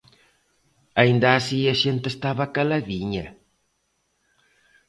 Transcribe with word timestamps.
Aínda 1.01 1.27
así 1.33 1.59
a 1.73 1.75
xente 1.81 2.07
estaba 2.13 2.51
caladiña. 2.55 3.25